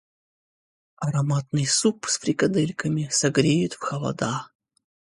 Ароматный 0.95 1.67
суп 1.67 2.05
с 2.09 2.17
фрикадельками 2.17 3.07
согреет 3.11 3.73
в 3.75 3.81
холода. 3.81 4.47